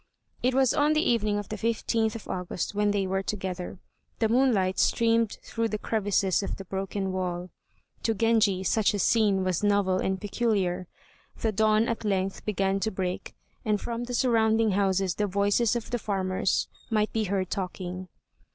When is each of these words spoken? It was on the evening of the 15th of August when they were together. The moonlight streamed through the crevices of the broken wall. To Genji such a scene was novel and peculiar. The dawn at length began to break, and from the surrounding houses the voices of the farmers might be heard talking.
It 0.41 0.55
was 0.55 0.73
on 0.73 0.93
the 0.93 1.07
evening 1.07 1.37
of 1.37 1.49
the 1.49 1.57
15th 1.57 2.15
of 2.15 2.27
August 2.27 2.73
when 2.73 2.89
they 2.89 3.05
were 3.05 3.21
together. 3.21 3.77
The 4.17 4.29
moonlight 4.29 4.79
streamed 4.79 5.37
through 5.43 5.67
the 5.67 5.77
crevices 5.77 6.41
of 6.41 6.55
the 6.55 6.65
broken 6.65 7.11
wall. 7.11 7.51
To 8.01 8.15
Genji 8.15 8.63
such 8.63 8.95
a 8.95 8.97
scene 8.97 9.43
was 9.43 9.63
novel 9.63 9.99
and 9.99 10.19
peculiar. 10.19 10.87
The 11.41 11.51
dawn 11.51 11.87
at 11.87 12.03
length 12.03 12.43
began 12.45 12.79
to 12.79 12.89
break, 12.89 13.35
and 13.63 13.79
from 13.79 14.05
the 14.05 14.15
surrounding 14.15 14.71
houses 14.71 15.13
the 15.13 15.27
voices 15.27 15.75
of 15.75 15.91
the 15.91 15.99
farmers 15.99 16.67
might 16.89 17.13
be 17.13 17.25
heard 17.25 17.51
talking. 17.51 18.07